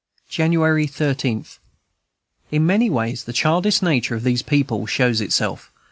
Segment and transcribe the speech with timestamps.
[0.27, 1.45] January 13.
[2.49, 5.71] In many ways the childish nature of this people shows itself.